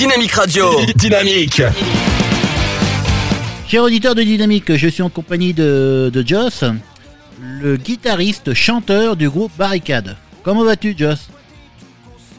Dynamique 0.00 0.32
Radio. 0.32 0.64
Dynamique. 0.96 1.60
Cher 3.68 3.82
auditeur 3.82 4.14
de 4.14 4.22
Dynamique, 4.22 4.74
je 4.74 4.88
suis 4.88 5.02
en 5.02 5.10
compagnie 5.10 5.52
de, 5.52 6.10
de 6.10 6.26
Joss, 6.26 6.64
le 7.38 7.76
guitariste 7.76 8.54
chanteur 8.54 9.14
du 9.14 9.28
groupe 9.28 9.52
Barricade. 9.58 10.16
Comment 10.42 10.64
vas-tu, 10.64 10.94
Joss? 10.96 11.28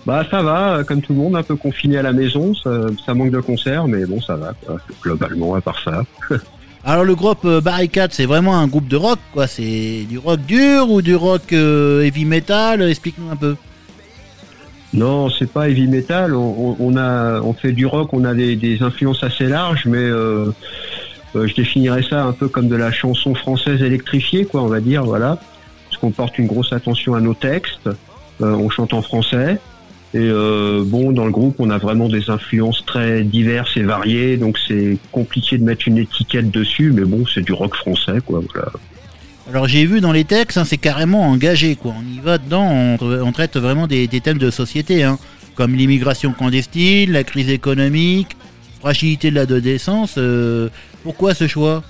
Bah 0.07 0.25
ça 0.31 0.41
va, 0.41 0.83
comme 0.83 1.03
tout 1.03 1.13
le 1.13 1.19
monde, 1.19 1.35
un 1.35 1.43
peu 1.43 1.55
confiné 1.55 1.99
à 1.99 2.01
la 2.01 2.13
maison, 2.13 2.55
ça, 2.55 3.13
manque 3.13 3.29
de 3.29 3.41
concerts, 3.41 3.87
mais 3.87 4.07
bon 4.07 4.19
ça 4.19 4.35
va, 4.37 4.55
globalement 5.03 5.53
à 5.53 5.61
part 5.61 5.79
ça. 5.83 6.01
Alors 6.83 7.03
le 7.03 7.13
groupe 7.13 7.45
euh, 7.45 7.61
Barricade, 7.61 8.11
c'est 8.11 8.25
vraiment 8.25 8.57
un 8.57 8.65
groupe 8.65 8.87
de 8.87 8.95
rock, 8.95 9.19
quoi. 9.33 9.45
C'est 9.45 10.07
du 10.09 10.17
rock 10.17 10.39
dur 10.47 10.89
ou 10.89 11.03
du 11.03 11.13
rock 11.13 11.53
euh, 11.53 12.01
heavy 12.01 12.25
metal? 12.25 12.81
Explique-nous 12.81 13.29
un 13.29 13.35
peu. 13.35 13.55
Non, 14.93 15.29
c'est 15.29 15.51
pas 15.51 15.69
heavy 15.69 15.87
metal. 15.87 16.35
On, 16.35 16.97
a, 16.97 17.39
on 17.41 17.53
fait 17.53 17.71
du 17.71 17.85
rock. 17.85 18.09
On 18.13 18.25
a 18.25 18.33
des, 18.33 18.77
influences 18.81 19.23
assez 19.23 19.45
larges, 19.45 19.85
mais 19.85 19.97
euh, 19.97 20.51
je 21.33 21.53
définirais 21.53 22.03
ça 22.03 22.23
un 22.23 22.33
peu 22.33 22.47
comme 22.47 22.67
de 22.67 22.75
la 22.75 22.91
chanson 22.91 23.33
française 23.33 23.81
électrifiée, 23.81 24.45
quoi. 24.45 24.61
On 24.61 24.67
va 24.67 24.81
dire, 24.81 25.03
voilà, 25.03 25.39
parce 25.89 25.97
qu'on 26.01 26.11
porte 26.11 26.37
une 26.37 26.47
grosse 26.47 26.73
attention 26.73 27.15
à 27.15 27.21
nos 27.21 27.33
textes. 27.33 27.89
on 28.41 28.69
chante 28.69 28.93
en 28.93 29.01
français. 29.01 29.59
Et 30.13 30.19
euh, 30.19 30.83
bon, 30.85 31.13
dans 31.13 31.25
le 31.25 31.31
groupe, 31.31 31.55
on 31.59 31.69
a 31.69 31.77
vraiment 31.77 32.09
des 32.09 32.29
influences 32.29 32.85
très 32.85 33.23
diverses 33.23 33.77
et 33.77 33.83
variées, 33.83 34.35
donc 34.35 34.57
c'est 34.67 34.97
compliqué 35.11 35.57
de 35.57 35.63
mettre 35.63 35.87
une 35.87 35.97
étiquette 35.97 36.51
dessus, 36.51 36.91
mais 36.93 37.05
bon, 37.05 37.23
c'est 37.33 37.41
du 37.41 37.53
rock 37.53 37.75
français, 37.75 38.17
quoi. 38.25 38.41
Voilà. 38.53 38.71
Alors 39.49 39.67
j'ai 39.67 39.85
vu 39.85 40.01
dans 40.01 40.11
les 40.11 40.23
textes, 40.23 40.57
hein, 40.57 40.65
c'est 40.65 40.77
carrément 40.77 41.23
engagé, 41.27 41.75
quoi. 41.75 41.93
On 41.97 42.13
y 42.13 42.19
va 42.19 42.37
dedans, 42.37 42.97
on, 43.01 43.31
traite 43.31 43.57
vraiment 43.57 43.87
des, 43.87 44.07
thèmes 44.07 44.37
de 44.37 44.51
société, 44.51 45.03
hein, 45.03 45.17
comme 45.55 45.75
l'immigration 45.75 46.31
clandestine, 46.31 47.11
la 47.11 47.23
crise 47.23 47.49
économique, 47.49 48.37
fragilité 48.79 49.31
de 49.31 49.35
l'adolescence. 49.35 50.15
Euh, 50.17 50.69
pourquoi 51.03 51.33
ce 51.33 51.47
choix? 51.47 51.83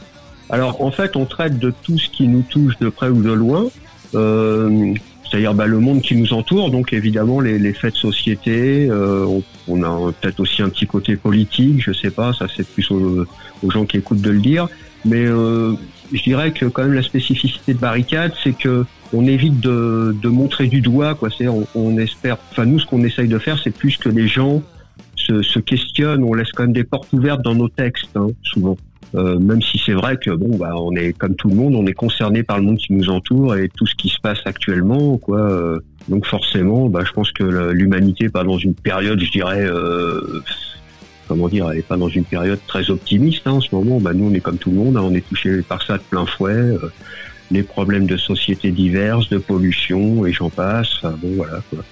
Alors 0.49 0.81
en 0.81 0.91
fait, 0.91 1.15
on 1.15 1.25
traite 1.25 1.59
de 1.59 1.73
tout 1.83 1.97
ce 1.99 2.09
qui 2.09 2.27
nous 2.27 2.41
touche 2.41 2.77
de 2.79 2.89
près 2.89 3.09
ou 3.09 3.21
de 3.21 3.31
loin. 3.31 3.67
Euh, 4.15 4.93
c'est-à-dire 5.31 5.53
bah, 5.53 5.65
le 5.65 5.79
monde 5.79 6.01
qui 6.01 6.15
nous 6.15 6.33
entoure, 6.33 6.71
donc 6.71 6.91
évidemment 6.91 7.39
les, 7.39 7.73
faits 7.73 7.93
de 7.93 7.97
société, 7.97 8.87
euh, 8.89 9.39
on, 9.67 9.83
a 9.83 10.11
peut-être 10.11 10.41
aussi 10.41 10.61
un 10.61 10.67
petit 10.67 10.85
côté 10.85 11.15
politique, 11.15 11.81
je 11.81 11.93
sais 11.93 12.11
pas, 12.11 12.33
ça 12.33 12.47
c'est 12.53 12.67
plus 12.67 12.91
aux, 12.91 13.25
gens 13.69 13.85
qui 13.85 13.97
écoutent 13.97 14.21
de 14.21 14.29
le 14.29 14.39
dire, 14.39 14.67
mais 15.05 15.25
euh, 15.25 15.73
je 16.11 16.23
dirais 16.23 16.51
que 16.51 16.65
quand 16.65 16.83
même 16.83 16.93
la 16.93 17.03
spécificité 17.03 17.73
de 17.73 17.79
Barricade, 17.79 18.33
c'est 18.43 18.57
que 18.57 18.85
on 19.13 19.25
évite 19.25 19.59
de, 19.59 20.15
de 20.21 20.29
montrer 20.29 20.67
du 20.67 20.81
doigt, 20.81 21.15
quoi. 21.15 21.29
C'est 21.35 21.47
on, 21.47 21.67
on, 21.75 21.97
espère, 21.97 22.37
enfin 22.51 22.65
nous 22.65 22.79
ce 22.79 22.85
qu'on 22.85 23.03
essaye 23.03 23.27
de 23.27 23.37
faire, 23.37 23.59
c'est 23.61 23.75
plus 23.75 23.97
que 23.97 24.09
les 24.09 24.27
gens 24.27 24.63
se, 25.15 25.41
se, 25.41 25.59
questionnent, 25.59 26.23
on 26.23 26.33
laisse 26.33 26.51
quand 26.51 26.63
même 26.63 26.73
des 26.73 26.83
portes 26.83 27.11
ouvertes 27.13 27.41
dans 27.41 27.55
nos 27.55 27.69
textes, 27.69 28.15
hein, 28.15 28.27
souvent. 28.43 28.77
Euh, 29.13 29.37
même 29.39 29.61
si 29.61 29.77
c'est 29.85 29.93
vrai 29.93 30.15
que 30.15 30.31
bon, 30.31 30.55
bah, 30.57 30.73
on 30.77 30.95
est 30.95 31.11
comme 31.11 31.35
tout 31.35 31.49
le 31.49 31.55
monde, 31.55 31.75
on 31.75 31.85
est 31.85 31.93
concerné 31.93 32.43
par 32.43 32.57
le 32.57 32.63
monde 32.63 32.77
qui 32.77 32.93
nous 32.93 33.09
entoure 33.09 33.55
et 33.55 33.67
tout 33.67 33.85
ce 33.85 33.95
qui 33.95 34.07
se 34.07 34.19
passe 34.21 34.39
actuellement, 34.45 35.17
quoi. 35.17 35.39
Euh, 35.39 35.79
donc 36.07 36.25
forcément, 36.25 36.87
bah, 36.87 37.01
je 37.05 37.11
pense 37.11 37.31
que 37.31 37.43
l'humanité 37.71 38.29
pas 38.29 38.45
dans 38.45 38.57
une 38.57 38.73
période, 38.73 39.19
je 39.19 39.31
dirais, 39.31 39.65
euh, 39.65 40.41
comment 41.31 41.47
dire, 41.47 41.69
elle 41.69 41.77
n'est 41.77 41.81
pas 41.81 41.95
dans 41.95 42.09
une 42.09 42.25
période 42.25 42.59
très 42.67 42.89
optimiste 42.89 43.43
hein, 43.45 43.51
en 43.51 43.61
ce 43.61 43.73
moment. 43.73 44.01
Bah, 44.01 44.11
nous, 44.13 44.29
on 44.29 44.33
est 44.33 44.41
comme 44.41 44.57
tout 44.57 44.69
le 44.69 44.75
monde, 44.75 44.97
hein, 44.97 45.01
on 45.01 45.15
est 45.15 45.25
touché 45.25 45.61
par 45.61 45.81
ça 45.81 45.97
de 45.97 46.03
plein 46.03 46.25
fouet. 46.25 46.75
les 47.51 47.63
problèmes 47.63 48.05
de 48.05 48.17
société 48.17 48.71
diverses, 48.71 49.29
de 49.29 49.37
pollution 49.37 50.25
et 50.25 50.33
j'en 50.33 50.49
passe. 50.49 51.01
Bon, 51.03 51.29
voilà. 51.37 51.61
Quoi. 51.69 51.85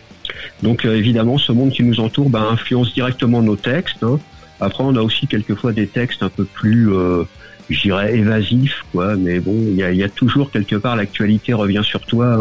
Donc 0.61 0.83
évidemment, 0.83 1.37
ce 1.37 1.53
monde 1.53 1.71
qui 1.71 1.83
nous 1.83 2.01
entoure 2.01 2.29
bah, 2.29 2.49
influence 2.51 2.93
directement 2.93 3.41
nos 3.41 3.55
textes. 3.55 4.03
Hein, 4.03 4.19
après, 4.59 4.83
on 4.83 4.93
a 4.97 5.01
aussi 5.01 5.25
quelquefois 5.25 5.71
des 5.71 5.87
textes 5.87 6.21
un 6.21 6.29
peu 6.29 6.43
plus, 6.43 6.93
euh, 6.93 7.23
j'irais, 7.69 8.17
évasifs, 8.17 8.83
quoi. 8.91 9.15
Mais 9.15 9.39
bon, 9.39 9.55
il 9.55 9.77
y 9.77 10.03
a, 10.03 10.09
toujours 10.09 10.52
quelque 10.52 10.75
part 10.75 10.97
l'actualité 10.97 11.53
revient 11.53 11.83
sur 11.83 12.02
toi. 12.02 12.37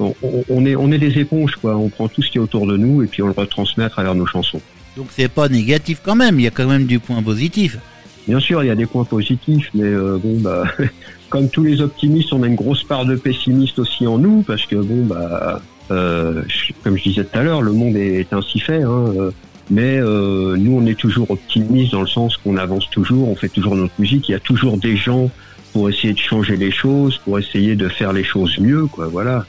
On, 0.00 0.66
est, 0.66 0.74
on 0.74 0.90
est 0.90 0.98
des 0.98 1.20
éponges, 1.20 1.54
quoi. 1.54 1.76
On 1.76 1.90
prend 1.90 2.08
tout 2.08 2.22
ce 2.22 2.30
qui 2.32 2.38
est 2.38 2.40
autour 2.40 2.66
de 2.66 2.76
nous 2.76 3.04
et 3.04 3.06
puis 3.06 3.22
on 3.22 3.26
le 3.26 3.34
retransmet 3.36 3.84
à 3.84 3.88
travers 3.88 4.16
nos 4.16 4.26
chansons. 4.26 4.60
Donc 4.96 5.08
c'est 5.10 5.28
pas 5.28 5.48
négatif 5.48 6.00
quand 6.02 6.16
même. 6.16 6.40
Il 6.40 6.44
y 6.44 6.46
a 6.46 6.50
quand 6.50 6.66
même 6.66 6.86
du 6.86 6.98
point 6.98 7.22
positif. 7.22 7.78
Bien 8.26 8.40
sûr, 8.40 8.64
il 8.64 8.66
y 8.66 8.70
a 8.70 8.74
des 8.74 8.86
points 8.86 9.04
positifs, 9.04 9.70
mais 9.74 9.84
euh, 9.84 10.18
bon, 10.20 10.40
bah, 10.40 10.64
comme 11.28 11.48
tous 11.48 11.62
les 11.62 11.80
optimistes, 11.80 12.32
on 12.32 12.42
a 12.42 12.46
une 12.46 12.56
grosse 12.56 12.82
part 12.82 13.04
de 13.04 13.14
pessimistes 13.14 13.78
aussi 13.78 14.06
en 14.06 14.18
nous, 14.18 14.42
parce 14.42 14.66
que 14.66 14.74
bon, 14.74 15.06
bah, 15.06 15.62
euh, 15.90 16.42
comme 16.82 16.96
je 16.96 17.04
disais 17.04 17.24
tout 17.24 17.38
à 17.38 17.42
l'heure, 17.42 17.62
le 17.62 17.72
monde 17.72 17.96
est 17.96 18.32
ainsi 18.32 18.58
fait. 18.58 18.82
Hein, 18.82 19.04
euh, 19.16 19.30
mais 19.70 19.98
euh, 19.98 20.56
nous, 20.56 20.78
on 20.78 20.86
est 20.86 20.98
toujours 20.98 21.30
optimistes 21.30 21.92
dans 21.92 22.00
le 22.00 22.06
sens 22.06 22.36
qu'on 22.36 22.56
avance 22.56 22.88
toujours, 22.90 23.28
on 23.28 23.36
fait 23.36 23.48
toujours 23.48 23.76
notre 23.76 23.94
musique. 23.98 24.28
Il 24.28 24.32
y 24.32 24.36
a 24.36 24.40
toujours 24.40 24.76
des 24.76 24.96
gens 24.96 25.30
pour 25.72 25.88
essayer 25.88 26.12
de 26.12 26.18
changer 26.18 26.56
les 26.56 26.70
choses, 26.70 27.18
pour 27.18 27.38
essayer 27.38 27.76
de 27.76 27.88
faire 27.88 28.12
les 28.12 28.24
choses 28.24 28.58
mieux, 28.58 28.86
quoi. 28.86 29.08
Voilà. 29.08 29.44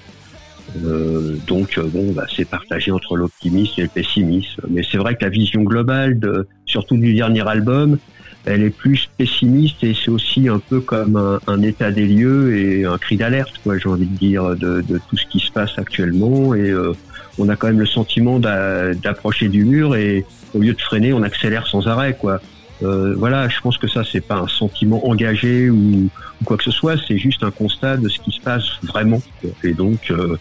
Euh, 0.86 1.38
donc 1.48 1.78
euh, 1.78 1.84
bon, 1.84 2.12
bah, 2.12 2.26
c'est 2.34 2.46
partagé 2.46 2.92
entre 2.92 3.16
l'optimisme 3.16 3.74
et 3.78 3.84
le 3.84 3.90
pessimisme. 3.90 4.62
Mais 4.70 4.84
c'est 4.90 4.98
vrai 4.98 5.16
que 5.16 5.24
la 5.24 5.30
vision 5.30 5.64
globale, 5.64 6.20
de, 6.20 6.48
surtout 6.66 6.98
du 6.98 7.14
dernier 7.14 7.48
album, 7.48 7.98
elle 8.46 8.64
est 8.64 8.70
plus 8.70 9.10
pessimiste 9.18 9.84
et 9.84 9.94
c'est 9.94 10.10
aussi 10.10 10.48
un 10.48 10.60
peu 10.60 10.80
comme 10.80 11.40
un, 11.48 11.62
état 11.62 11.92
des 11.92 12.06
lieux 12.06 12.56
et 12.58 12.86
un 12.86 12.98
cri 12.98 13.18
d'alerte, 13.18 13.60
quoi. 13.64 13.78
J'ai 13.78 13.90
envie 13.90 14.06
de 14.06 14.18
dire 14.18 14.56
de, 14.56 14.82
de, 14.82 15.00
tout 15.10 15.18
ce 15.18 15.26
qui 15.26 15.40
se 15.40 15.52
passe 15.52 15.78
actuellement 15.78 16.56
et 16.56 16.70
euh, 16.70 16.94
on 17.38 17.50
a 17.50 17.56
quand 17.56 17.68
même 17.68 17.80
le 17.80 17.86
sentiment 17.86 18.40
d'approcher 18.40 19.50
du 19.50 19.66
mur 19.66 19.96
et 19.96 20.26
au 20.54 20.60
lieu 20.60 20.74
de 20.74 20.82
freiner, 20.82 21.14
on 21.14 21.24
accélère 21.24 21.68
sans 21.68 21.88
arrêt, 21.88 22.16
quoi. 22.18 22.40
Euh, 22.84 23.16
voilà, 23.18 23.50
je 23.50 23.60
pense 23.62 23.78
que 23.78 23.88
ça, 23.88 24.04
c'est 24.04 24.22
pas 24.22 24.38
un 24.38 24.48
sentiment 24.48 25.08
engagé 25.08 25.70
ou, 25.70 26.10
quoi 26.46 26.58
que 26.58 26.64
ce 26.64 26.72
soit, 26.72 26.96
c'est 27.08 27.18
juste 27.18 27.44
un 27.44 27.52
constat 27.52 27.98
de 27.98 28.10
ce 28.10 28.20
qui 28.20 28.32
se 28.32 28.42
passe 28.42 28.66
vraiment. 28.84 29.22
Et 29.64 29.74
donc, 29.74 30.12
euh, 30.12 30.38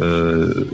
euh, 0.00 0.64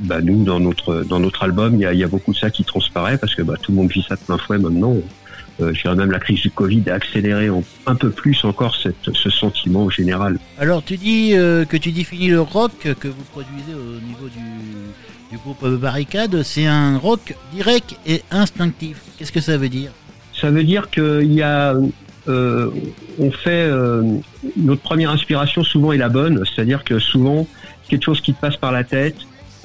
bah 0.00 0.20
nous, 0.20 0.44
dans 0.44 0.60
notre 0.60 1.04
dans 1.04 1.20
notre 1.20 1.42
album, 1.42 1.74
il 1.74 1.80
y 1.80 1.86
a, 1.86 1.94
y 1.94 2.04
a, 2.04 2.08
beaucoup 2.08 2.32
de 2.32 2.38
ça 2.38 2.50
qui 2.50 2.64
transparaît 2.64 3.18
parce 3.18 3.34
que 3.34 3.42
bah, 3.42 3.54
tout 3.60 3.72
le 3.72 3.76
monde 3.76 3.90
vit 3.90 4.04
ça 4.06 4.16
de 4.16 4.20
plein 4.20 4.38
fouet 4.38 4.58
maintenant. 4.58 4.96
Euh, 5.60 5.72
je 5.72 5.82
dirais 5.82 5.94
même 5.94 6.10
la 6.10 6.18
crise 6.18 6.40
du 6.40 6.50
Covid 6.50 6.82
a 6.88 6.94
accéléré 6.94 7.48
un 7.86 7.94
peu 7.94 8.10
plus 8.10 8.44
encore 8.44 8.74
cette, 8.74 9.12
ce 9.12 9.30
sentiment 9.30 9.88
général. 9.88 10.38
Alors 10.58 10.82
tu 10.84 10.96
dis 10.96 11.34
euh, 11.34 11.64
que 11.64 11.76
tu 11.76 11.92
définis 11.92 12.28
le 12.28 12.40
rock 12.40 12.72
que 12.98 13.08
vous 13.08 13.24
produisez 13.30 13.72
au 13.72 14.00
niveau 14.04 14.28
du, 14.28 15.30
du 15.30 15.38
groupe 15.38 15.64
Barricade, 15.80 16.42
c'est 16.42 16.66
un 16.66 16.98
rock 16.98 17.34
direct 17.52 17.96
et 18.04 18.22
instinctif. 18.30 19.00
Qu'est-ce 19.16 19.32
que 19.32 19.40
ça 19.40 19.56
veut 19.56 19.68
dire? 19.68 19.92
Ça 20.44 20.50
veut 20.50 20.64
dire 20.64 20.90
qu'il 20.90 21.32
y 21.32 21.40
a 21.40 21.74
euh, 22.28 22.68
on 23.18 23.30
fait 23.30 23.66
euh, 23.66 24.02
notre 24.58 24.82
première 24.82 25.08
inspiration 25.08 25.64
souvent 25.64 25.90
est 25.90 25.96
la 25.96 26.10
bonne, 26.10 26.44
c'est-à-dire 26.44 26.84
que 26.84 26.98
souvent 26.98 27.46
quelque 27.88 28.04
chose 28.04 28.20
qui 28.20 28.34
te 28.34 28.40
passe 28.42 28.58
par 28.58 28.70
la 28.70 28.84
tête, 28.84 29.16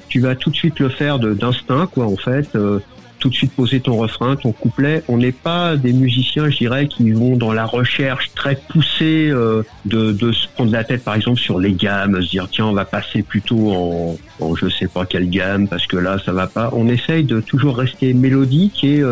tu 0.08 0.22
vas 0.22 0.36
tout 0.36 0.52
de 0.52 0.56
suite 0.56 0.80
le 0.80 0.88
faire 0.88 1.20
d'instinct 1.20 1.88
quoi 1.88 2.06
en 2.06 2.16
fait. 2.16 2.56
Euh, 2.56 2.80
tout 3.20 3.28
de 3.28 3.34
suite 3.34 3.52
poser 3.52 3.82
ton 3.82 3.98
refrain, 3.98 4.38
ton 4.38 4.54
couplet. 4.54 5.04
On 5.10 5.18
n'est 5.18 5.34
pas 5.34 5.76
des 5.76 5.92
musiciens, 5.92 6.50
je 6.50 6.60
dirais, 6.60 6.88
qui 6.88 7.12
vont 7.12 7.36
dans 7.36 7.52
la 7.52 7.66
recherche 7.66 8.32
très 8.34 8.56
poussée 8.56 9.28
de, 9.28 9.66
de, 10.14 10.32
se 10.32 10.48
prendre 10.48 10.72
la 10.72 10.86
tête, 10.86 11.04
par 11.04 11.16
exemple, 11.16 11.38
sur 11.38 11.60
les 11.60 11.74
gammes, 11.74 12.22
se 12.22 12.30
dire 12.30 12.48
tiens, 12.50 12.68
on 12.68 12.72
va 12.72 12.86
passer 12.86 13.22
plutôt 13.22 13.74
en, 13.74 14.18
en 14.40 14.56
je 14.56 14.70
sais 14.70 14.88
pas 14.88 15.06
quelle 15.06 15.30
gamme 15.30 15.68
parce 15.68 15.86
que 15.86 15.98
là, 15.98 16.18
ça 16.24 16.32
va 16.32 16.48
pas. 16.48 16.70
On 16.72 16.88
essaye 16.88 17.26
de 17.26 17.42
toujours 17.42 17.76
rester 17.76 18.14
mélodique 18.14 18.86
et 18.86 19.04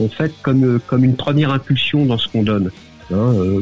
en 0.00 0.08
fait 0.08 0.32
comme 0.42 0.80
comme 0.86 1.04
une 1.04 1.16
première 1.16 1.52
impulsion 1.52 2.06
dans 2.06 2.18
ce 2.18 2.28
qu'on 2.28 2.42
donne. 2.42 2.70
Hein, 3.10 3.32
euh, 3.34 3.60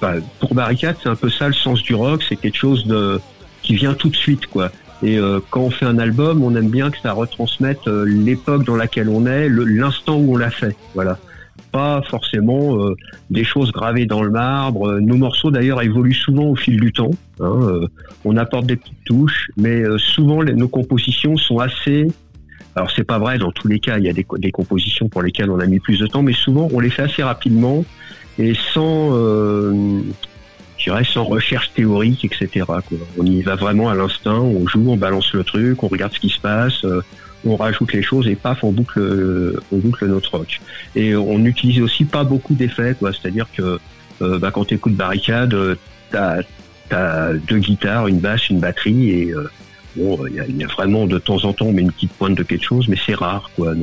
bah, 0.00 0.14
pour 0.40 0.54
Barricade, 0.54 0.96
c'est 1.02 1.08
un 1.08 1.16
peu 1.16 1.30
ça 1.30 1.48
le 1.48 1.54
sens 1.54 1.82
du 1.82 1.94
rock, 1.94 2.22
c'est 2.28 2.36
quelque 2.36 2.56
chose 2.56 2.86
de 2.86 3.20
qui 3.62 3.74
vient 3.74 3.94
tout 3.94 4.08
de 4.08 4.16
suite, 4.16 4.46
quoi. 4.46 4.70
Et 5.02 5.18
euh, 5.18 5.40
quand 5.50 5.60
on 5.60 5.70
fait 5.70 5.84
un 5.84 5.98
album, 5.98 6.42
on 6.42 6.54
aime 6.54 6.70
bien 6.70 6.90
que 6.90 6.98
ça 6.98 7.12
retransmette 7.12 7.86
euh, 7.86 8.04
l'époque 8.06 8.64
dans 8.64 8.76
laquelle 8.76 9.08
on 9.08 9.26
est, 9.26 9.48
l'instant 9.48 10.16
où 10.16 10.34
on 10.34 10.36
l'a 10.36 10.50
fait. 10.50 10.74
Voilà. 10.94 11.18
Pas 11.72 12.00
forcément 12.08 12.80
euh, 12.80 12.94
des 13.28 13.44
choses 13.44 13.72
gravées 13.72 14.06
dans 14.06 14.22
le 14.22 14.30
marbre. 14.30 14.98
Nos 15.00 15.16
morceaux 15.16 15.50
d'ailleurs 15.50 15.82
évoluent 15.82 16.14
souvent 16.14 16.44
au 16.44 16.56
fil 16.56 16.80
du 16.80 16.92
temps. 16.92 17.10
Hein, 17.40 17.80
on 18.24 18.36
apporte 18.36 18.66
des 18.66 18.76
petites 18.76 19.04
touches, 19.04 19.50
mais 19.58 19.82
souvent 19.98 20.42
nos 20.42 20.68
compositions 20.68 21.36
sont 21.36 21.58
assez. 21.58 22.08
Alors 22.74 22.90
c'est 22.90 23.04
pas 23.04 23.18
vrai 23.18 23.38
dans 23.38 23.52
tous 23.52 23.68
les 23.68 23.80
cas. 23.80 23.98
Il 23.98 24.04
y 24.04 24.08
a 24.08 24.12
des, 24.12 24.26
des, 24.38 24.50
compositions 24.50 25.08
pour 25.08 25.22
lesquelles 25.22 25.50
on 25.50 25.60
a 25.60 25.66
mis 25.66 25.80
plus 25.80 25.98
de 25.98 26.06
temps, 26.06 26.22
mais 26.22 26.34
souvent 26.34 26.68
on 26.72 26.80
les 26.80 26.90
fait 26.90 27.02
assez 27.02 27.22
rapidement 27.22 27.84
et 28.38 28.54
sans 28.74 29.10
je 30.78 30.84
dirais, 30.90 31.04
sans 31.04 31.24
recherche 31.24 31.72
théorique, 31.72 32.24
etc. 32.24 32.64
Quoi. 32.66 32.82
On 33.18 33.24
y 33.24 33.42
va 33.42 33.56
vraiment 33.56 33.88
à 33.88 33.94
l'instinct, 33.94 34.38
on 34.38 34.66
joue, 34.66 34.90
on 34.90 34.96
balance 34.96 35.32
le 35.32 35.44
truc, 35.44 35.82
on 35.82 35.88
regarde 35.88 36.12
ce 36.12 36.20
qui 36.20 36.28
se 36.28 36.40
passe, 36.40 36.84
euh, 36.84 37.02
on 37.44 37.56
rajoute 37.56 37.92
les 37.92 38.02
choses 38.02 38.26
et 38.28 38.34
paf, 38.34 38.62
on 38.62 38.72
boucle, 38.72 39.00
euh, 39.00 39.60
on 39.72 39.78
boucle 39.78 40.06
notre 40.06 40.36
rock. 40.36 40.60
Et 40.94 41.16
on 41.16 41.38
n'utilise 41.38 41.80
aussi 41.80 42.04
pas 42.04 42.24
beaucoup 42.24 42.54
d'effets. 42.54 42.94
C'est-à-dire 43.00 43.46
que 43.56 43.78
euh, 44.22 44.38
bah, 44.38 44.50
quand 44.50 44.66
tu 44.66 44.74
écoutes 44.74 44.94
Barricade, 44.94 45.56
t'as 46.10 46.40
as 46.90 47.32
deux 47.48 47.58
guitares, 47.58 48.06
une 48.06 48.20
basse, 48.20 48.48
une 48.48 48.60
batterie 48.60 49.10
et 49.10 49.34
bon, 49.96 50.18
il 50.26 50.34
y 50.34 50.40
a, 50.40 50.46
y 50.46 50.64
a, 50.64 50.68
vraiment 50.68 51.06
de 51.06 51.18
temps 51.18 51.44
en 51.44 51.52
temps, 51.52 51.66
on 51.66 51.72
met 51.72 51.82
une 51.82 51.92
petite 51.92 52.12
pointe 52.12 52.36
de 52.36 52.42
quelque 52.42 52.64
chose, 52.64 52.88
mais 52.88 52.98
c'est 53.04 53.14
rare, 53.14 53.50
quoi. 53.56 53.74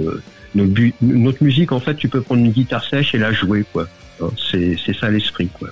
notre, 0.56 1.44
musique, 1.44 1.71
en 1.71 1.80
fait, 1.80 1.95
tu 1.95 2.07
peux 2.07 2.21
prendre 2.21 2.42
une 2.42 2.51
guitare 2.51 2.83
sèche 2.83 3.15
et 3.15 3.18
la 3.18 3.31
jouer, 3.31 3.65
quoi. 3.71 3.88
Hein, 4.21 4.30
c'est 4.51 4.77
ça 5.00 5.10
l'esprit, 5.10 5.48
quoi. 5.48 5.69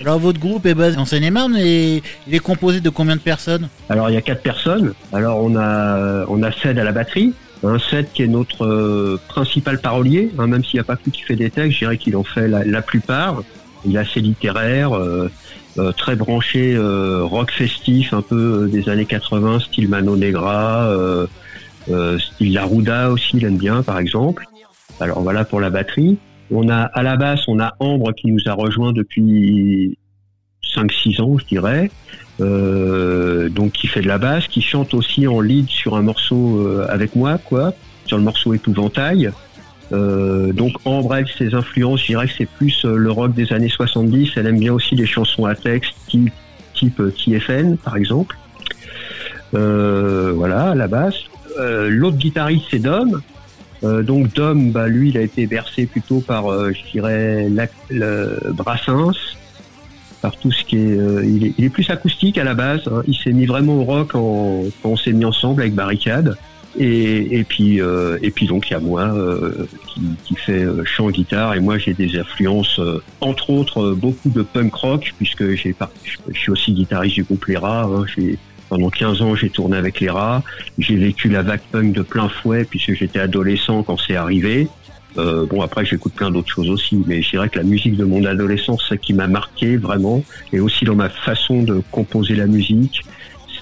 Alors 0.00 0.18
votre 0.18 0.40
groupe 0.40 0.64
est 0.64 0.74
basé 0.74 0.96
en 0.96 1.04
Seine-et-Marne 1.04 1.56
et 1.58 2.02
il 2.26 2.34
est 2.34 2.38
composé 2.38 2.80
de 2.80 2.88
combien 2.88 3.16
de 3.16 3.20
personnes? 3.20 3.68
Alors 3.90 4.08
il 4.08 4.14
y 4.14 4.16
a 4.16 4.22
quatre 4.22 4.40
personnes. 4.40 4.94
Alors 5.12 5.42
on 5.42 5.56
a 5.56 6.24
on 6.28 6.42
a 6.42 6.50
Ced 6.52 6.78
à 6.78 6.84
la 6.84 6.92
batterie, 6.92 7.34
un 7.62 7.78
Ced 7.78 8.10
qui 8.12 8.22
est 8.22 8.26
notre 8.26 8.64
euh, 8.64 9.20
principal 9.28 9.78
parolier, 9.78 10.30
hein, 10.38 10.46
même 10.46 10.64
s'il 10.64 10.76
n'y 10.76 10.80
a 10.80 10.84
pas 10.84 10.96
que 10.96 11.10
qui 11.10 11.22
fait 11.22 11.36
des 11.36 11.50
textes, 11.50 11.72
je 11.74 11.78
dirais 11.80 11.98
qu'il 11.98 12.16
en 12.16 12.24
fait 12.24 12.48
la, 12.48 12.82
plupart. 12.82 13.42
Il 13.84 13.96
est 13.96 13.98
assez 13.98 14.20
littéraire, 14.20 14.96
euh, 14.96 15.30
euh, 15.78 15.92
très 15.92 16.16
branché 16.16 16.76
rock 16.78 17.50
festif, 17.50 18.12
un 18.12 18.22
peu 18.22 18.68
des 18.70 18.88
années 18.88 19.06
80, 19.06 19.60
style 19.60 19.88
Mano 19.88 20.16
Negra, 20.16 20.90
style 21.86 22.52
Laruda 22.52 23.10
aussi, 23.10 23.36
il 23.36 23.44
aime 23.44 23.58
bien 23.58 23.82
par 23.82 23.98
exemple. 23.98 24.44
Alors 25.00 25.20
voilà 25.20 25.44
pour 25.44 25.60
la 25.60 25.70
batterie. 25.70 26.18
On 26.50 26.68
a 26.68 26.80
à 26.82 27.02
la 27.02 27.16
basse, 27.16 27.46
on 27.46 27.60
a 27.60 27.74
Ambre 27.78 28.12
qui 28.12 28.26
nous 28.26 28.40
a 28.46 28.52
rejoint 28.52 28.92
depuis 28.92 29.96
5-6 30.64 31.20
ans, 31.22 31.38
je 31.38 31.46
dirais. 31.46 31.90
Euh, 32.40 33.50
donc 33.50 33.72
qui 33.72 33.86
fait 33.86 34.00
de 34.00 34.08
la 34.08 34.18
basse, 34.18 34.48
qui 34.48 34.62
chante 34.62 34.94
aussi 34.94 35.26
en 35.26 35.40
lead 35.40 35.68
sur 35.68 35.96
un 35.96 36.02
morceau 36.02 36.58
euh, 36.58 36.86
avec 36.88 37.14
moi, 37.14 37.38
quoi, 37.38 37.74
sur 38.06 38.16
le 38.16 38.22
morceau 38.22 38.54
Épouvantail. 38.54 39.30
Euh, 39.92 40.52
donc 40.52 40.72
elle, 40.86 41.26
ses 41.36 41.54
influences, 41.54 42.00
je 42.02 42.06
dirais 42.06 42.26
que 42.26 42.32
c'est 42.36 42.48
plus 42.48 42.84
le 42.84 43.10
rock 43.10 43.34
des 43.34 43.52
années 43.52 43.68
70. 43.68 44.32
Elle 44.36 44.46
aime 44.46 44.58
bien 44.58 44.72
aussi 44.72 44.94
les 44.94 45.06
chansons 45.06 45.44
à 45.44 45.54
texte 45.54 45.94
type, 46.08 46.32
type 46.74 47.00
TFN, 47.16 47.76
par 47.76 47.96
exemple. 47.96 48.36
voilà, 49.52 50.70
à 50.70 50.74
la 50.74 50.88
basse. 50.88 51.16
L'autre 51.58 52.16
guitariste, 52.16 52.66
c'est 52.70 52.78
Dom. 52.78 53.20
Euh, 53.82 54.02
donc 54.02 54.32
Dom, 54.34 54.72
bah, 54.72 54.88
lui, 54.88 55.10
il 55.10 55.18
a 55.18 55.22
été 55.22 55.46
bercé 55.46 55.86
plutôt 55.86 56.20
par, 56.20 56.50
euh, 56.50 56.72
je 56.72 56.90
dirais, 56.92 57.48
le 57.90 58.38
Brassens, 58.52 59.16
par 60.20 60.36
tout 60.36 60.52
ce 60.52 60.64
qui 60.64 60.76
est, 60.76 60.98
euh, 60.98 61.24
il 61.24 61.46
est, 61.46 61.54
il 61.56 61.64
est. 61.64 61.70
plus 61.70 61.88
acoustique 61.88 62.36
à 62.36 62.44
la 62.44 62.54
base. 62.54 62.82
Hein. 62.86 63.02
Il 63.06 63.14
s'est 63.14 63.32
mis 63.32 63.46
vraiment 63.46 63.76
au 63.76 63.84
rock 63.84 64.10
quand 64.12 64.64
on 64.84 64.96
s'est 64.96 65.12
mis 65.12 65.24
ensemble 65.24 65.62
avec 65.62 65.74
Barricade. 65.74 66.36
Et, 66.78 67.38
et 67.38 67.44
puis, 67.44 67.80
et 68.22 68.30
puis 68.30 68.46
donc 68.46 68.70
il 68.70 68.74
y 68.74 68.76
a 68.76 68.80
moi 68.80 69.12
qui, 69.88 70.00
qui 70.24 70.34
fait 70.36 70.64
chant 70.84 71.10
guitare 71.10 71.54
et 71.54 71.60
moi 71.60 71.78
j'ai 71.78 71.94
des 71.94 72.16
influences, 72.16 72.80
entre 73.20 73.50
autres 73.50 73.92
beaucoup 73.92 74.30
de 74.30 74.42
punk 74.42 74.74
rock 74.74 75.12
puisque 75.18 75.54
j'ai, 75.56 75.74
je 76.28 76.38
suis 76.38 76.50
aussi 76.50 76.72
guitariste 76.72 77.16
du 77.16 77.24
groupe 77.24 77.44
Les 77.46 77.56
Rats. 77.56 77.88
Hein. 77.92 78.04
Pendant 78.70 78.88
15 78.88 79.22
ans, 79.22 79.34
j'ai 79.34 79.50
tourné 79.50 79.76
avec 79.76 79.98
les 79.98 80.10
rats. 80.10 80.44
J'ai 80.78 80.94
vécu 80.94 81.28
la 81.28 81.42
vague 81.42 81.60
punk 81.72 81.92
de 81.92 82.02
plein 82.02 82.28
fouet 82.28 82.64
puisque 82.64 82.94
j'étais 82.94 83.18
adolescent 83.18 83.82
quand 83.82 83.96
c'est 83.96 84.14
arrivé. 84.14 84.68
Euh, 85.18 85.44
bon, 85.44 85.60
après, 85.60 85.84
j'écoute 85.84 86.14
plein 86.14 86.30
d'autres 86.30 86.50
choses 86.50 86.70
aussi, 86.70 87.02
mais 87.06 87.20
je 87.20 87.30
dirais 87.30 87.48
que 87.48 87.58
la 87.58 87.64
musique 87.64 87.96
de 87.96 88.04
mon 88.04 88.24
adolescence, 88.24 88.84
ce 88.88 88.94
qui 88.94 89.12
m'a 89.12 89.26
marqué 89.26 89.76
vraiment, 89.76 90.22
et 90.52 90.60
aussi 90.60 90.84
dans 90.84 90.94
ma 90.94 91.08
façon 91.08 91.64
de 91.64 91.82
composer 91.90 92.36
la 92.36 92.46
musique, 92.46 93.02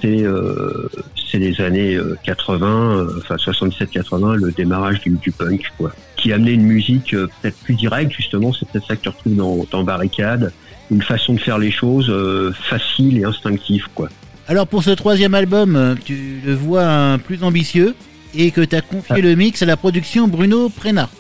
c'est 0.00 0.22
euh, 0.22 0.88
les 1.36 1.60
années 1.60 1.98
80, 2.24 2.66
euh, 2.66 3.04
euh, 3.04 3.20
enfin 3.22 3.36
77-80, 3.36 4.36
le 4.36 4.52
démarrage 4.52 5.00
du, 5.00 5.10
du, 5.10 5.30
punk, 5.30 5.70
quoi, 5.76 5.92
qui 6.16 6.32
amenait 6.32 6.54
une 6.54 6.62
musique 6.62 7.12
euh, 7.12 7.28
peut-être 7.42 7.58
plus 7.58 7.74
directe, 7.74 8.12
justement, 8.12 8.52
c'est 8.52 8.66
peut-être 8.68 8.86
ça 8.86 8.96
que 8.96 9.02
tu 9.02 9.08
retrouves 9.10 9.36
dans, 9.36 9.66
dans 9.70 9.84
Barricade, 9.84 10.52
une 10.90 11.02
façon 11.02 11.34
de 11.34 11.40
faire 11.40 11.58
les 11.58 11.70
choses 11.70 12.10
facile 12.54 13.18
et 13.18 13.24
instinctive, 13.24 13.88
quoi. 13.94 14.08
Alors 14.46 14.66
pour 14.66 14.82
ce 14.82 14.90
troisième 14.90 15.34
album, 15.34 15.96
tu 16.02 16.40
le 16.42 16.54
vois 16.54 17.18
plus 17.22 17.44
ambitieux 17.44 17.94
et 18.34 18.50
que 18.50 18.62
tu 18.62 18.74
as 18.74 18.80
confié 18.80 19.16
ah. 19.18 19.20
le 19.20 19.34
mix 19.34 19.60
à 19.60 19.66
la 19.66 19.76
production 19.76 20.26
Bruno 20.26 20.70
Prena. 20.70 21.10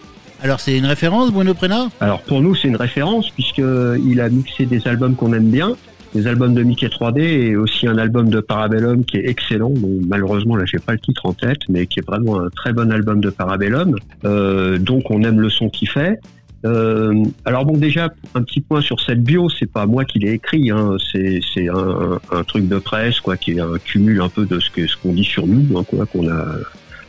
Alors 0.42 0.60
c'est 0.60 0.78
une 0.78 0.86
référence 0.86 1.30
Bruno 1.30 1.52
Prena 1.52 1.88
Alors 2.00 2.22
pour 2.22 2.40
nous 2.40 2.54
c'est 2.54 2.68
une 2.68 2.76
référence 2.76 3.28
puisqu'il 3.28 4.20
a 4.22 4.28
mixé 4.30 4.64
des 4.64 4.88
albums 4.88 5.14
qu'on 5.14 5.34
aime 5.34 5.50
bien, 5.50 5.76
des 6.14 6.26
albums 6.26 6.54
de 6.54 6.62
Mickey 6.62 6.86
3D 6.86 7.20
et 7.20 7.56
aussi 7.56 7.86
un 7.86 7.98
album 7.98 8.30
de 8.30 8.40
Parabellum 8.40 9.04
qui 9.04 9.18
est 9.18 9.28
excellent. 9.28 9.70
Bon, 9.70 10.00
malheureusement 10.06 10.56
là 10.56 10.64
j'ai 10.66 10.78
pas 10.78 10.92
le 10.92 10.98
titre 10.98 11.26
en 11.26 11.32
tête, 11.32 11.60
mais 11.68 11.86
qui 11.86 12.00
est 12.00 12.06
vraiment 12.06 12.40
un 12.40 12.48
très 12.50 12.72
bon 12.72 12.90
album 12.90 13.20
de 13.20 13.30
Parabellum. 13.30 13.96
Euh, 14.24 14.78
donc 14.78 15.10
on 15.10 15.22
aime 15.22 15.40
le 15.40 15.50
son 15.50 15.68
qu'il 15.68 15.88
fait. 15.88 16.18
Euh, 16.64 17.24
alors 17.44 17.64
bon, 17.64 17.76
déjà 17.76 18.12
un 18.34 18.42
petit 18.42 18.60
point 18.60 18.80
sur 18.80 19.00
cette 19.00 19.22
bio, 19.22 19.48
c'est 19.48 19.70
pas 19.70 19.86
moi 19.86 20.04
qui 20.04 20.18
l'ai 20.18 20.32
écrit, 20.32 20.70
hein, 20.70 20.96
c'est 21.12 21.68
un, 21.68 22.18
un, 22.32 22.42
truc 22.42 22.66
de 22.66 22.78
presse 22.78 23.20
quoi, 23.20 23.36
qui 23.36 23.52
est 23.52 23.60
un 23.60 23.78
cumul 23.78 24.20
un 24.20 24.28
peu 24.28 24.44
de 24.44 24.58
ce 24.58 24.68
que 24.70 24.86
ce 24.88 24.96
qu'on 24.96 25.12
dit 25.12 25.24
sur 25.24 25.46
nous, 25.46 25.78
hein, 25.78 25.84
quoi, 25.84 26.04
qu'on 26.06 26.28
a 26.28 26.44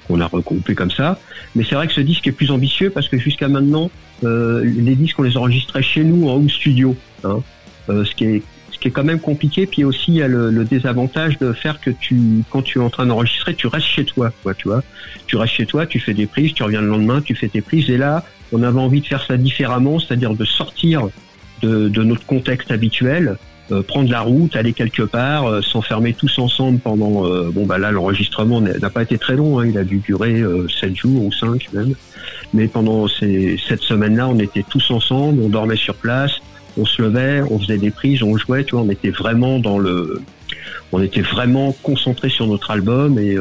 qu'on 0.10 0.20
a 0.20 0.28
regroupé 0.28 0.76
comme 0.76 0.92
ça. 0.92 1.20
Mais 1.56 1.64
c'est 1.64 1.76
vrai 1.76 1.88
que 1.88 1.94
ce 1.94 2.02
disque 2.02 2.28
est 2.28 2.32
plus 2.32 2.52
ambitieux 2.52 2.90
parce 2.90 3.08
que 3.08 3.18
jusqu'à 3.18 3.48
maintenant, 3.48 3.90
euh, 4.24 4.64
les 4.64 4.96
disques 4.96 5.20
on 5.20 5.24
les 5.24 5.38
enregistrait 5.38 5.84
chez 5.84 6.04
nous 6.04 6.28
en 6.28 6.36
home 6.36 6.50
studio, 6.50 6.96
hein, 7.24 7.42
euh, 7.90 8.04
ce 8.04 8.14
qui 8.16 8.26
est 8.26 8.44
qui 8.80 8.88
est 8.88 8.92
quand 8.92 9.04
même 9.04 9.20
compliqué. 9.20 9.66
Puis 9.66 9.84
aussi, 9.84 10.12
il 10.12 10.16
y 10.16 10.22
a 10.22 10.28
le, 10.28 10.50
le, 10.52 10.66
désavantage 10.66 11.38
de 11.40 11.54
faire 11.54 11.80
que 11.80 11.90
tu, 11.90 12.44
quand 12.50 12.62
tu 12.62 12.80
es 12.80 12.82
en 12.82 12.90
train 12.90 13.06
d'enregistrer, 13.06 13.54
tu 13.54 13.68
restes 13.68 13.88
chez 13.88 14.06
toi, 14.06 14.32
quoi, 14.44 14.54
tu 14.54 14.68
vois. 14.68 14.84
Tu 15.28 15.36
restes 15.36 15.54
chez 15.54 15.66
toi, 15.66 15.86
tu 15.86 16.00
fais 16.00 16.14
des 16.14 16.28
prises, 16.28 16.54
tu 16.54 16.64
reviens 16.64 16.82
le 16.82 16.88
lendemain, 16.88 17.22
tu 17.22 17.36
fais 17.36 17.48
tes 17.48 17.62
prises, 17.62 17.90
et 17.90 17.98
là, 17.98 18.24
on 18.52 18.64
avait 18.64 18.80
envie 18.80 19.02
de 19.02 19.08
faire 19.08 19.24
ça 19.26 19.38
différemment, 19.38 20.00
c'est-à-dire 20.00 20.34
de 20.34 20.46
sortir 20.46 21.10
de, 21.62 22.04
notre 22.04 22.26
contexte 22.26 22.72
habituel, 22.72 23.38
euh, 23.72 23.84
prendre 23.84 24.10
la 24.10 24.22
route, 24.22 24.56
aller 24.56 24.74
quelque 24.74 25.04
part, 25.04 25.48
euh, 25.48 25.62
s'enfermer 25.62 26.14
tous 26.14 26.40
ensemble 26.40 26.80
pendant. 26.80 27.26
Euh, 27.28 27.52
bon 27.52 27.66
bah 27.66 27.78
là 27.78 27.92
l'enregistrement 27.92 28.62
n'a 28.62 28.90
pas 28.90 29.04
été 29.04 29.18
très 29.18 29.36
long, 29.36 29.60
hein, 29.60 29.68
il 29.68 29.78
a 29.78 29.84
dû 29.84 29.98
durer 29.98 30.42
7 30.80 30.96
jours 30.96 31.26
ou 31.26 31.32
5 31.32 31.68
même. 31.74 31.94
Mais 32.54 32.68
pendant 32.68 33.08
ces, 33.08 33.60
cette 33.68 33.82
semaine-là, 33.82 34.28
on 34.28 34.40
était 34.40 34.64
tous 34.68 34.90
ensemble, 34.90 35.42
on 35.44 35.50
dormait 35.50 35.76
sur 35.76 35.96
place, 35.96 36.40
on 36.78 36.86
se 36.86 37.02
levait, 37.02 37.42
on 37.50 37.60
faisait 37.60 37.78
des 37.78 37.92
prises, 37.92 38.24
on 38.24 38.38
jouait, 38.38 38.64
tu 38.64 38.76
vois, 38.76 38.84
on 38.84 38.90
était 38.90 39.10
vraiment 39.10 39.60
dans 39.60 39.80
le, 39.80 40.22
on 40.92 41.02
était 41.02 41.22
vraiment 41.22 41.76
concentré 41.84 42.30
sur 42.30 42.48
notre 42.48 42.72
album 42.72 43.18
et 43.20 43.38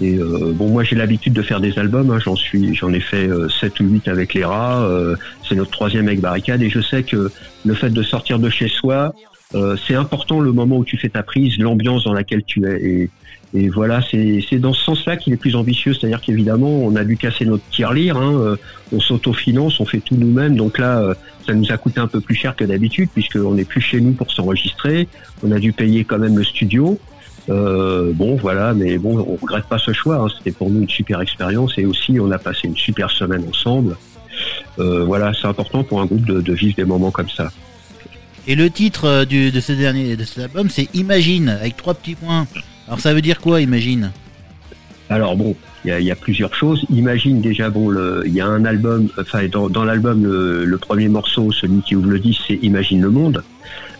et 0.00 0.16
euh, 0.16 0.52
bon, 0.54 0.68
moi 0.68 0.84
j'ai 0.84 0.94
l'habitude 0.94 1.32
de 1.32 1.42
faire 1.42 1.60
des 1.60 1.78
albums. 1.78 2.10
Hein, 2.10 2.18
j'en 2.20 2.36
suis, 2.36 2.74
j'en 2.74 2.92
ai 2.92 3.00
fait 3.00 3.28
euh, 3.28 3.48
7 3.48 3.80
ou 3.80 3.84
8 3.84 4.08
avec 4.08 4.34
les 4.34 4.44
rats. 4.44 4.82
Euh, 4.84 5.16
c'est 5.48 5.56
notre 5.56 5.72
troisième 5.72 6.06
avec 6.06 6.20
Barricade. 6.20 6.62
Et 6.62 6.70
je 6.70 6.80
sais 6.80 7.02
que 7.02 7.30
le 7.64 7.74
fait 7.74 7.90
de 7.90 8.02
sortir 8.02 8.38
de 8.38 8.48
chez 8.48 8.68
soi, 8.68 9.12
euh, 9.54 9.76
c'est 9.86 9.94
important 9.94 10.40
le 10.40 10.52
moment 10.52 10.78
où 10.78 10.84
tu 10.84 10.96
fais 10.98 11.08
ta 11.08 11.22
prise, 11.22 11.58
l'ambiance 11.58 12.04
dans 12.04 12.12
laquelle 12.12 12.44
tu 12.44 12.64
es. 12.66 13.08
Et 13.54 13.68
voilà, 13.68 14.00
c'est 14.02 14.58
dans 14.58 14.74
ce 14.74 14.84
sens-là 14.84 15.16
qu'il 15.16 15.32
est 15.32 15.38
plus 15.38 15.56
ambitieux. 15.56 15.94
C'est-à-dire 15.94 16.20
qu'évidemment, 16.20 16.68
on 16.68 16.96
a 16.96 17.04
dû 17.04 17.16
casser 17.16 17.46
notre 17.46 17.64
tirelire. 17.70 18.18
Hein, 18.18 18.56
on 18.92 19.00
s'autofinance, 19.00 19.80
on 19.80 19.86
fait 19.86 20.00
tout 20.00 20.16
nous-mêmes. 20.16 20.54
Donc 20.54 20.78
là, 20.78 21.14
ça 21.46 21.54
nous 21.54 21.72
a 21.72 21.78
coûté 21.78 21.98
un 21.98 22.06
peu 22.06 22.20
plus 22.20 22.34
cher 22.34 22.54
que 22.54 22.64
d'habitude 22.64 23.08
puisqu'on 23.12 23.54
n'est 23.54 23.64
plus 23.64 23.80
chez 23.80 24.00
nous 24.02 24.12
pour 24.12 24.30
s'enregistrer. 24.30 25.08
On 25.42 25.50
a 25.50 25.58
dû 25.58 25.72
payer 25.72 26.04
quand 26.04 26.18
même 26.18 26.36
le 26.36 26.44
studio. 26.44 26.98
Euh, 27.48 28.12
bon, 28.12 28.36
voilà, 28.36 28.74
mais 28.74 28.98
bon, 28.98 29.18
on 29.18 29.36
regrette 29.36 29.64
pas 29.64 29.78
ce 29.78 29.92
choix. 29.92 30.16
Hein. 30.16 30.26
C'était 30.36 30.52
pour 30.52 30.70
nous 30.70 30.82
une 30.82 30.88
super 30.88 31.20
expérience 31.20 31.78
et 31.78 31.86
aussi 31.86 32.18
on 32.20 32.30
a 32.30 32.38
passé 32.38 32.68
une 32.68 32.76
super 32.76 33.10
semaine 33.10 33.44
ensemble. 33.48 33.96
Euh, 34.78 35.04
voilà, 35.04 35.32
c'est 35.32 35.46
important 35.46 35.82
pour 35.82 36.00
un 36.00 36.06
groupe 36.06 36.24
de, 36.24 36.52
vivre 36.52 36.76
des 36.76 36.84
moments 36.84 37.10
comme 37.10 37.30
ça. 37.30 37.50
Et 38.46 38.54
le 38.54 38.70
titre 38.70 39.06
euh, 39.06 39.24
de 39.24 39.60
ce 39.60 39.72
dernier 39.72 40.16
de 40.16 40.24
cet 40.24 40.44
album, 40.44 40.68
c'est 40.68 40.94
Imagine 40.94 41.48
avec 41.48 41.76
trois 41.76 41.94
petits 41.94 42.14
points. 42.14 42.46
Alors 42.88 43.00
ça 43.00 43.14
veut 43.14 43.20
dire 43.20 43.38
quoi, 43.38 43.60
Imagine 43.60 44.10
Alors 45.10 45.36
bon, 45.36 45.54
il 45.84 46.00
y, 46.00 46.10
a, 46.10 46.16
plusieurs 46.16 46.54
choses. 46.54 46.84
Imagine 46.90 47.40
déjà, 47.40 47.70
bon, 47.70 47.92
il 48.24 48.32
y 48.32 48.40
a 48.40 48.46
un 48.46 48.64
album, 48.64 49.08
enfin 49.18 49.46
dans, 49.46 49.84
l'album, 49.84 50.24
le, 50.24 50.78
premier 50.78 51.08
morceau, 51.08 51.52
celui 51.52 51.82
qui 51.82 51.94
ouvre 51.94 52.08
le 52.08 52.18
disque, 52.18 52.42
c'est 52.48 52.58
Imagine 52.62 53.02
le 53.02 53.10
monde. 53.10 53.44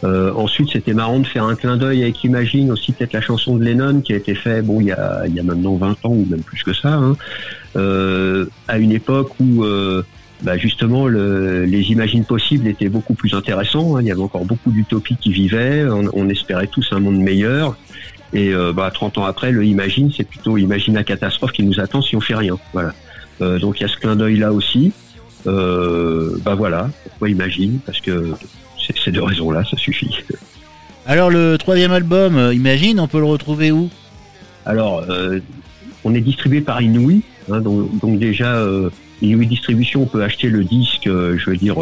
Euh, 0.04 0.33
ensuite, 0.35 0.71
c'était 0.73 0.95
marrant 0.95 1.18
de 1.18 1.26
faire 1.26 1.45
un 1.45 1.54
clin 1.54 1.76
d'œil 1.76 2.02
avec 2.02 2.23
Imagine, 2.25 2.71
aussi 2.71 2.92
peut-être 2.92 3.12
la 3.12 3.21
chanson 3.21 3.57
de 3.57 3.64
Lennon 3.64 4.00
qui 4.00 4.12
a 4.14 4.16
été 4.16 4.35
faite, 4.35 4.64
bon, 4.64 4.80
il 4.80 4.87
y 4.87 4.92
a, 4.92 5.25
maintenant 5.42 5.76
20 5.76 5.90
ans 6.04 6.11
ou 6.11 6.26
même 6.28 6.42
plus 6.42 6.62
que 6.62 6.73
ça, 6.73 6.95
hein, 6.95 7.16
euh, 7.76 8.47
à 8.68 8.78
une 8.78 8.92
époque 8.92 9.33
où 9.38 9.64
euh, 9.64 10.02
bah 10.42 10.57
justement 10.57 11.09
le, 11.09 11.64
les 11.64 11.90
imagines 11.90 12.25
possibles 12.25 12.68
étaient 12.68 12.88
beaucoup 12.88 13.14
plus 13.14 13.35
intéressants. 13.35 13.97
Hein, 13.97 14.02
il 14.02 14.07
y 14.07 14.12
avait 14.12 14.23
encore 14.23 14.45
beaucoup 14.45 14.71
d'utopies 14.71 15.16
qui 15.16 15.33
vivaient. 15.33 15.85
On, 16.12 16.28
espérait 16.28 16.68
tous 16.68 16.88
un 16.92 17.00
monde 17.00 17.18
meilleur. 17.18 17.76
Et 18.32 18.52
euh, 18.52 18.73
bah, 18.73 18.90
30 18.92 19.18
ans 19.18 19.25
après, 19.25 19.52
le 19.52 19.64
imagine, 19.64 20.11
c'est 20.14 20.25
plutôt 20.25 20.58
imagine 20.58 20.94
la 20.94 21.04
catastrophe 21.04 21.52
qui 21.52 21.62
nous 21.62 21.80
attend 21.80 22.02
si 22.02 22.16
on 22.16 22.20
fait 22.20 22.35
rien. 22.35 22.58
Voilà. 22.73 22.92
Euh, 23.40 23.58
donc 23.58 23.80
il 23.80 23.82
y 23.82 23.87
a 23.87 23.88
ce 23.88 23.97
clin 23.97 24.16
d'œil 24.16 24.37
là 24.37 24.52
aussi. 24.52 24.92
bah 25.44 26.54
voilà, 26.56 26.90
pourquoi 27.04 27.30
imagine? 27.30 27.78
Parce 27.87 28.00
que 28.00 28.35
ces 29.04 29.11
deux 29.11 29.23
raisons-là, 29.23 29.64
ça 29.64 29.76
suffit. 29.76 30.18
Alors 31.06 31.30
le 31.30 31.56
troisième 31.56 31.92
album, 31.92 32.37
euh, 32.37 32.52
Imagine, 32.52 33.00
on 33.00 33.08
peut 33.08 33.18
le 33.18 33.25
retrouver 33.25 33.73
où? 33.73 33.88
Alors, 34.66 35.04
euh, 35.08 35.40
on 36.04 36.14
est 36.14 36.20
distribué 36.20 36.61
par 36.61 36.82
Inouï, 36.82 37.23
hein, 37.50 37.61
donc, 37.61 38.18
déjà 38.18 38.56
euh, 38.56 38.90
Inouï 39.22 39.46
Distribution, 39.46 40.02
on 40.02 40.06
peut 40.06 40.22
acheter 40.22 40.48
le 40.48 40.64
disque, 40.64 41.04
je 41.04 41.50
veux 41.50 41.56
dire, 41.56 41.76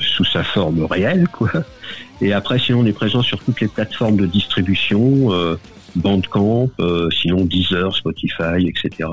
sous 0.00 0.24
sa 0.24 0.44
forme 0.44 0.84
réelle, 0.84 1.26
quoi. 1.28 1.50
Et 2.20 2.32
après, 2.32 2.58
sinon, 2.58 2.80
on 2.80 2.86
est 2.86 2.92
présent 2.92 3.22
sur 3.22 3.38
toutes 3.40 3.60
les 3.60 3.68
plateformes 3.68 4.16
de 4.16 4.26
distribution, 4.26 5.30
Bandcamp, 5.96 6.70
sinon 7.10 7.44
Deezer, 7.44 7.94
Spotify, 7.94 8.66
etc. 8.66 9.08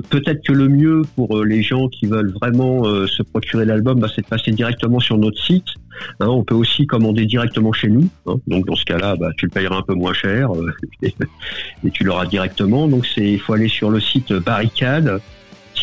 peut-être 0.00 0.42
que 0.44 0.52
le 0.52 0.68
mieux 0.68 1.02
pour 1.16 1.38
euh, 1.38 1.44
les 1.44 1.62
gens 1.62 1.88
qui 1.88 2.06
veulent 2.06 2.32
vraiment 2.40 2.86
euh, 2.86 3.06
se 3.06 3.22
procurer 3.22 3.64
l'album, 3.64 4.00
bah, 4.00 4.08
c'est 4.14 4.22
de 4.22 4.26
passer 4.26 4.50
directement 4.52 5.00
sur 5.00 5.18
notre 5.18 5.42
site. 5.42 5.66
Hein, 6.20 6.28
on 6.28 6.42
peut 6.42 6.54
aussi 6.54 6.86
commander 6.86 7.26
directement 7.26 7.72
chez 7.72 7.88
nous. 7.88 8.08
Hein. 8.26 8.36
donc 8.46 8.66
dans 8.66 8.76
ce 8.76 8.84
cas-là, 8.84 9.16
bah, 9.16 9.30
tu 9.36 9.46
le 9.46 9.50
payeras 9.50 9.76
un 9.76 9.82
peu 9.82 9.94
moins 9.94 10.14
cher 10.14 10.54
euh, 10.54 10.72
et, 11.02 11.14
tu 11.92 12.04
l'auras 12.04 12.26
directement. 12.26 12.88
Donc 12.88 13.06
il 13.16 13.40
faut 13.40 13.52
aller 13.52 13.68
sur 13.68 13.90
le 13.90 14.00
site 14.00 14.32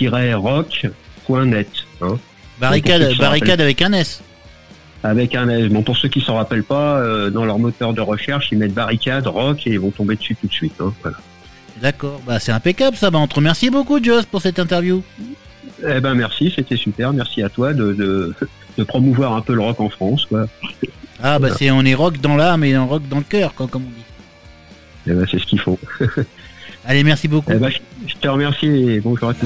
barricade-rock.net. 0.08 1.70
Hein. 2.02 2.18
Barricade, 2.60 3.18
barricade 3.18 3.62
avec 3.62 3.82
un 3.82 3.94
S. 3.94 4.22
Avec 5.04 5.36
un 5.36 5.50
S. 5.50 5.70
Bon, 5.70 5.82
pour 5.82 5.98
ceux 5.98 6.10
qui 6.10 6.22
s'en 6.22 6.36
rappellent 6.36 6.64
pas, 6.64 7.30
dans 7.30 7.46
leur 7.46 7.60
moteur 7.60 7.94
de 7.94 8.02
recherche, 8.02 8.50
ils 8.52 8.58
mettent 8.58 8.74
barricade, 8.74 9.28
rock 9.28 9.66
et 9.66 9.72
ils 9.72 9.80
vont 9.80 9.92
tomber 9.92 10.16
dessus 10.16 10.36
tout 10.36 10.48
de 10.48 10.54
suite. 10.54 10.74
Voilà. 10.78 11.18
D'accord, 11.82 12.22
bah 12.26 12.40
c'est 12.40 12.52
impeccable 12.52 12.98
ça. 12.98 13.10
Bah, 13.10 13.20
on 13.20 13.28
te 13.28 13.36
remercie 13.36 13.70
beaucoup, 13.70 14.04
Joss, 14.04 14.26
pour 14.26 14.42
cette 14.42 14.60
interview. 14.60 15.02
Eh 15.88 16.02
ben 16.02 16.14
merci, 16.14 16.52
c'était 16.54 16.76
super. 16.76 17.14
Merci 17.14 17.42
à 17.42 17.50
toi 17.50 17.74
de, 17.74 17.94
de, 18.78 18.84
promouvoir 18.84 19.34
un 19.34 19.42
peu 19.42 19.54
le 19.54 19.62
rock 19.62 19.80
en 19.80 19.90
France. 19.90 20.26
Quoi. 20.26 20.48
Ah 21.22 21.40
bah 21.40 21.50
c'est 21.58 21.72
on 21.72 21.84
est 21.84 21.94
rock 21.94 22.20
dans 22.20 22.36
l'âme 22.36 22.64
et 22.64 22.78
on 22.78 22.88
rock 22.88 23.04
dans 23.10 23.18
le 23.18 23.24
cœur, 23.24 23.54
comme 23.54 23.70
on 23.76 23.80
dit. 23.80 24.06
Eh 25.08 25.14
ben 25.14 25.26
c'est 25.30 25.40
ce 25.40 25.46
qu'il 25.46 25.60
faut. 25.60 25.80
Allez, 26.90 27.04
merci 27.04 27.28
beaucoup. 27.28 27.52
Eh 27.54 27.60
ben, 27.60 27.70
je 28.08 28.16
te 28.16 28.28
remercie 28.28 28.66
et 28.66 29.00
bonjour 29.00 29.30
à 29.30 29.34
tous. 29.36 29.46